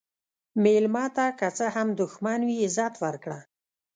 [0.63, 3.39] مېلمه ته که څه هم دښمن وي، عزت ورکړه.